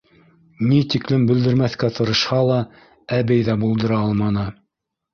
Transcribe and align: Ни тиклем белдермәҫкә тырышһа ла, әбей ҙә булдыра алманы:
Ни 0.71 0.79
тиклем 0.93 1.27
белдермәҫкә 1.33 1.91
тырышһа 1.99 2.41
ла, 2.49 2.59
әбей 3.23 3.49
ҙә 3.53 3.61
булдыра 3.67 4.05
алманы: 4.11 4.53